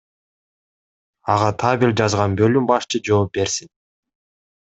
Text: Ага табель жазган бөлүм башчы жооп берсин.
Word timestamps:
Ага 1.33 1.49
табель 1.63 1.93
жазган 2.01 2.33
бөлүм 2.41 2.71
башчы 2.71 3.03
жооп 3.09 3.35
берсин. 3.39 3.73